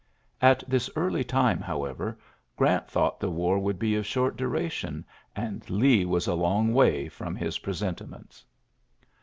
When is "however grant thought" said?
1.59-3.19